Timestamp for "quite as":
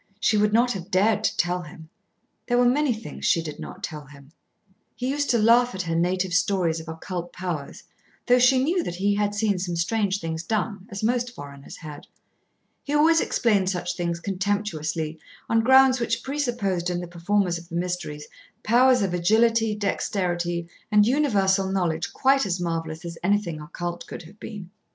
22.11-22.59